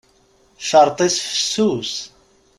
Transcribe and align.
Ccerṭ-is 0.63 1.17
fessus. 1.29 1.93